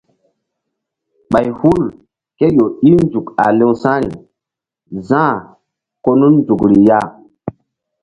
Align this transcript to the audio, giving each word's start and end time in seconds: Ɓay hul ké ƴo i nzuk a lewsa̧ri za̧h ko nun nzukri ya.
Ɓay 1.31 1.47
hul 1.59 1.81
ké 2.37 2.45
ƴo 2.55 2.65
i 2.89 2.91
nzuk 3.03 3.27
a 3.43 3.45
lewsa̧ri 3.57 4.09
za̧h 5.07 5.37
ko 6.03 6.09
nun 6.19 6.33
nzukri 6.41 6.77
ya. 6.87 6.99